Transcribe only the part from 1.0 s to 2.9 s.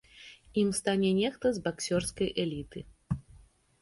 нехта з баксёрскай эліты.